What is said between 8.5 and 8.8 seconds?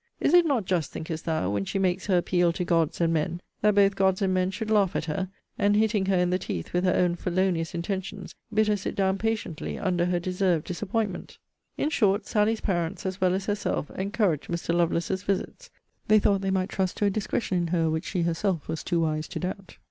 bid her